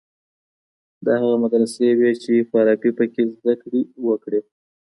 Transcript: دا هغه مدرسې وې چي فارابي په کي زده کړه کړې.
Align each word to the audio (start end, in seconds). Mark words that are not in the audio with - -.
دا 1.05 1.13
هغه 1.23 1.37
مدرسې 1.43 1.87
وې 1.99 2.11
چي 2.23 2.33
فارابي 2.49 2.91
په 2.97 3.05
کي 3.13 3.21
زده 3.35 3.53
کړه 3.61 3.81
کړې. 4.23 4.41